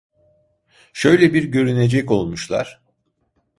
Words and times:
Şöyle 0.93 1.33
bir 1.33 1.43
görünecek 1.43 2.11
olmuşlar. 2.11 2.81